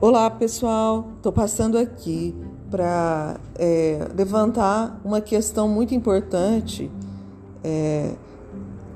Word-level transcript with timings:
Olá 0.00 0.30
pessoal, 0.30 1.08
estou 1.16 1.32
passando 1.32 1.76
aqui 1.76 2.32
para 2.70 3.34
é, 3.58 4.06
levantar 4.16 5.00
uma 5.04 5.20
questão 5.20 5.68
muito 5.68 5.92
importante 5.92 6.88
é, 7.64 8.12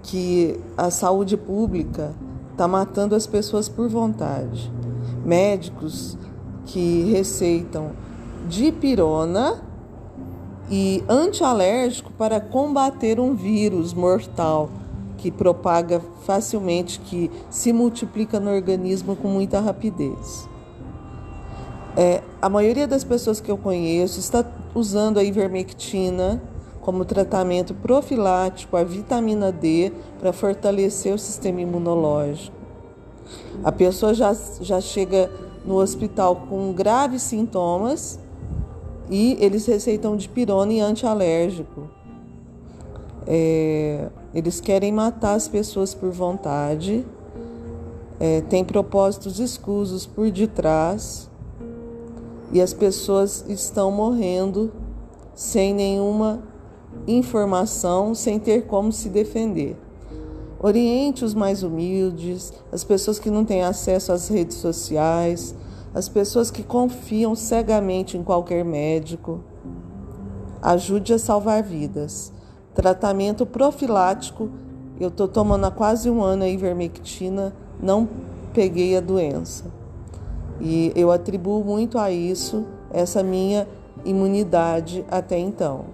que 0.04 0.61
a 0.77 0.93
saúde 0.93 1.36
pública 1.36 2.14
está 2.52 2.68
matando 2.68 3.16
as 3.16 3.27
pessoas 3.27 3.68
por 3.68 3.88
vontade. 3.88 4.73
Médicos 5.25 6.16
que 6.66 7.11
receitam 7.11 7.91
dipirona 8.48 9.61
e 10.71 11.03
antialérgico 11.09 12.12
para 12.12 12.41
combater 12.41 13.19
um 13.19 13.34
vírus 13.34 13.93
mortal 13.93 14.71
que 15.19 15.32
propaga 15.32 16.00
facilmente, 16.25 17.00
que 17.00 17.29
se 17.50 17.72
multiplica 17.72 18.39
no 18.39 18.53
organismo 18.53 19.16
com 19.16 19.26
muita 19.26 19.58
rapidez. 19.58 20.51
É, 21.96 22.23
a 22.41 22.49
maioria 22.49 22.87
das 22.87 23.05
pessoas 23.05 23.41
que 23.41 23.51
eu 23.51 23.59
conheço 23.59 24.19
está 24.19 24.45
usando 24.75 25.19
a 25.19 25.25
ivermectina 25.25 26.43
como 26.81 27.05
tratamento 27.05 27.75
profilático, 27.75 28.77
a 28.77 28.82
vitamina 28.82 29.53
D, 29.53 29.93
para 30.18 30.32
fortalecer 30.32 31.15
o 31.15 31.18
sistema 31.18 31.61
imunológico. 31.61 32.56
A 33.62 33.70
pessoa 33.70 34.15
já, 34.15 34.34
já 34.61 34.81
chega 34.81 35.31
no 35.65 35.77
hospital 35.77 36.47
com 36.48 36.73
graves 36.73 37.23
sintomas 37.23 38.19
e 39.11 39.37
eles 39.39 39.67
receitam 39.67 40.17
dipirona 40.17 40.73
e 40.73 40.81
antialérgico. 40.81 41.89
É, 43.27 44.09
eles 44.34 44.61
querem 44.61 44.91
matar 44.91 45.34
as 45.34 45.47
pessoas 45.47 45.95
por 45.95 46.11
vontade, 46.11 47.06
é, 48.19 48.41
tem 48.41 48.65
propósitos 48.65 49.39
escusos 49.39 50.06
por 50.06 50.31
detrás 50.31 51.31
e 52.53 52.61
as 52.61 52.75
pessoas 52.75 53.45
estão 53.48 53.91
morrendo 53.91 54.70
sem 55.34 55.72
nenhuma 55.72 56.42
informação, 57.06 58.14
sem 58.14 58.39
ter 58.39 58.67
como 58.67 58.92
se 58.92 59.09
defender. 59.09 59.77
Oriente 60.61 61.25
os 61.25 61.34
mais 61.34 61.62
humildes, 61.62 62.53
as 62.70 62.84
pessoas 62.84 63.19
que 63.19 63.31
não 63.31 63.44
têm 63.44 63.62
acesso 63.62 64.12
às 64.12 64.28
redes 64.28 64.59
sociais, 64.59 65.55
as 65.94 66.09
pessoas 66.09 66.50
que 66.50 66.62
confiam 66.62 67.34
cegamente 67.34 68.17
em 68.17 68.22
qualquer 68.22 68.64
médico. 68.64 69.41
Ajude 70.61 71.14
a 71.14 71.19
salvar 71.19 71.62
vidas. 71.62 72.33
Tratamento 72.75 73.44
profilático. 73.44 74.48
Eu 75.00 75.09
estou 75.09 75.27
tomando 75.27 75.64
há 75.64 75.70
quase 75.70 76.09
um 76.09 76.22
ano 76.22 76.44
a 76.44 76.48
ivermectina, 76.48 77.53
não 77.83 78.09
peguei 78.55 78.97
a 78.97 79.00
doença. 79.00 79.81
E 80.61 80.92
eu 80.95 81.11
atribuo 81.11 81.64
muito 81.64 81.98
a 81.98 82.11
isso 82.11 82.64
essa 82.92 83.22
minha 83.22 83.67
imunidade 84.05 85.05
até 85.11 85.39
então. 85.39 85.86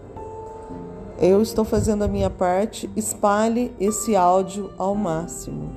Eu 1.20 1.40
estou 1.40 1.64
fazendo 1.64 2.02
a 2.04 2.08
minha 2.08 2.30
parte, 2.30 2.90
espalhe 2.94 3.72
esse 3.80 4.14
áudio 4.14 4.70
ao 4.76 4.94
máximo. 4.94 5.72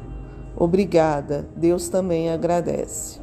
Obrigada, 0.57 1.47
Deus 1.55 1.89
também 1.89 2.29
agradece. 2.29 3.20